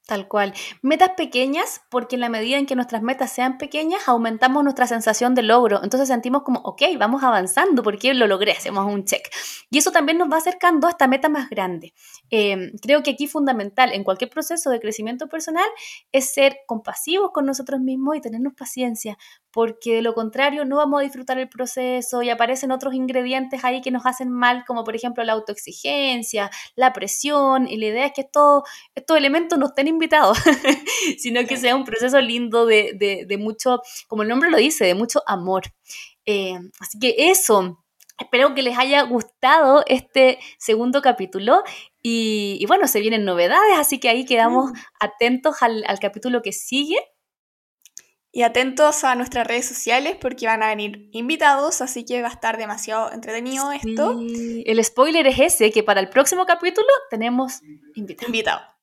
Tal 0.06 0.28
cual. 0.28 0.54
Metas 0.82 1.10
pequeñas, 1.16 1.80
porque 1.90 2.14
en 2.14 2.20
la 2.20 2.28
medida 2.28 2.58
en 2.58 2.66
que 2.66 2.76
nuestras 2.76 3.02
metas 3.02 3.32
sean 3.32 3.58
pequeñas, 3.58 4.06
aumentamos 4.06 4.62
nuestra 4.62 4.86
sensación 4.86 5.34
de 5.34 5.42
logro. 5.42 5.82
Entonces 5.82 6.06
sentimos 6.06 6.44
como, 6.44 6.60
ok, 6.60 6.82
vamos 6.96 7.24
avanzando 7.24 7.82
porque 7.82 8.14
lo 8.14 8.28
logré, 8.28 8.52
hacemos 8.52 8.86
un 8.86 9.04
check. 9.04 9.28
Y 9.68 9.78
eso 9.78 9.90
también 9.90 10.16
nos 10.16 10.30
va 10.30 10.36
acercando 10.36 10.86
a 10.86 10.90
esta 10.90 11.08
meta 11.08 11.28
más 11.28 11.50
grande. 11.50 11.92
Em, 12.30 12.70
creo 12.80 13.02
que 13.02 13.10
aquí 13.10 13.26
fundamental 13.26 13.92
en 13.92 14.04
cualquier 14.04 14.30
proceso 14.30 14.70
de 14.70 14.78
crecimiento 14.78 15.26
personal 15.26 15.66
es 16.12 16.32
ser 16.32 16.58
compasivos 16.68 17.32
con 17.32 17.44
nosotros 17.44 17.80
mismos 17.80 18.16
y 18.16 18.20
tenernos 18.20 18.54
paciencia, 18.54 19.18
porque 19.50 19.96
de 19.96 20.02
lo 20.02 20.14
contrario 20.14 20.64
no 20.64 20.76
vamos 20.76 21.00
a 21.00 21.02
disfrutar 21.02 21.38
el 21.38 21.48
proceso 21.48 22.22
y 22.22 22.30
aparecen 22.30 22.70
otros 22.70 22.94
ingredientes 22.94 23.64
ahí 23.64 23.80
que 23.80 23.90
nos 23.90 24.06
hacen 24.06 24.30
mal, 24.30 24.64
como 24.66 24.84
por 24.84 24.94
ejemplo 24.94 25.24
la 25.24 25.32
autoexigencia, 25.32 26.50
la 26.76 26.92
presión, 26.92 27.66
y 27.66 27.76
la 27.78 27.86
idea 27.86 28.06
es 28.06 28.12
que 28.12 28.20
estos, 28.20 28.62
estos 28.94 29.16
elementos 29.16 29.58
no 29.58 29.66
estén 29.66 29.95
invitados, 29.96 30.38
sino 31.18 31.44
que 31.46 31.56
sea 31.56 31.74
un 31.74 31.84
proceso 31.84 32.20
lindo 32.20 32.66
de, 32.66 33.36
mucho, 33.38 33.80
como 34.06 34.22
el 34.22 34.28
nombre 34.28 34.50
lo 34.50 34.58
dice, 34.58 34.84
de 34.84 34.94
mucho 34.94 35.22
amor. 35.26 35.64
Eh, 36.24 36.58
así 36.80 36.98
que 36.98 37.14
eso. 37.30 37.82
Espero 38.18 38.54
que 38.54 38.62
les 38.62 38.78
haya 38.78 39.02
gustado 39.02 39.84
este 39.86 40.38
segundo 40.58 41.02
capítulo 41.02 41.62
y, 42.02 42.64
bueno, 42.66 42.88
se 42.88 43.00
vienen 43.00 43.26
novedades, 43.26 43.78
así 43.78 44.00
que 44.00 44.08
ahí 44.08 44.24
quedamos 44.24 44.70
mm. 44.70 44.74
atentos 45.00 45.62
al, 45.62 45.84
al 45.86 45.98
capítulo 45.98 46.40
que 46.40 46.52
sigue 46.52 46.96
y 48.36 48.42
atentos 48.42 49.02
a 49.02 49.14
nuestras 49.14 49.46
redes 49.46 49.66
sociales 49.66 50.14
porque 50.20 50.46
van 50.46 50.62
a 50.62 50.68
venir 50.68 51.08
invitados, 51.12 51.80
así 51.80 52.04
que 52.04 52.20
va 52.20 52.28
a 52.28 52.32
estar 52.32 52.58
demasiado 52.58 53.10
entretenido 53.10 53.72
esto. 53.72 54.20
El 54.20 54.84
spoiler 54.84 55.26
es 55.26 55.38
ese, 55.38 55.70
que 55.70 55.82
para 55.82 56.00
el 56.00 56.10
próximo 56.10 56.44
capítulo 56.44 56.86
tenemos 57.08 57.62
invitado. 57.94 58.28
Invitado. 58.28 58.75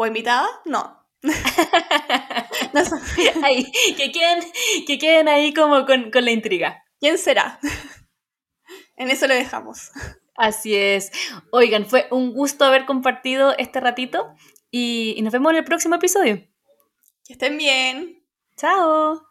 ¿O 0.00 0.06
invitada? 0.06 0.48
No. 0.64 0.98
ahí, 3.42 3.70
que, 3.98 4.10
queden, 4.10 4.42
que 4.86 4.98
queden 4.98 5.28
ahí 5.28 5.52
como 5.52 5.84
con, 5.84 6.10
con 6.10 6.24
la 6.24 6.30
intriga. 6.30 6.82
¿Quién 6.98 7.18
será? 7.18 7.60
en 8.96 9.10
eso 9.10 9.26
lo 9.26 9.34
dejamos. 9.34 9.90
Así 10.36 10.74
es. 10.74 11.12
Oigan, 11.52 11.84
fue 11.84 12.08
un 12.10 12.32
gusto 12.32 12.64
haber 12.64 12.86
compartido 12.86 13.54
este 13.58 13.78
ratito 13.78 14.34
y, 14.70 15.12
y 15.18 15.20
nos 15.20 15.34
vemos 15.34 15.50
en 15.50 15.58
el 15.58 15.64
próximo 15.64 15.96
episodio. 15.96 16.48
Que 17.26 17.34
estén 17.34 17.58
bien. 17.58 18.24
Ciao 18.56 19.29